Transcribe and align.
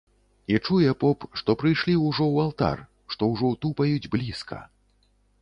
І 0.53 0.55
чуе 0.67 0.93
поп, 1.03 1.25
што 1.41 1.55
прыйшлі 1.63 1.93
ўжо 2.07 2.25
ў 2.33 2.37
алтар, 2.47 2.77
што 3.17 3.31
ўжо 3.35 3.53
тупаюць 3.67 4.11
блізка. 4.19 4.61